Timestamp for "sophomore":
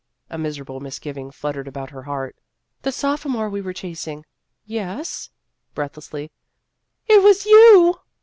2.93-3.51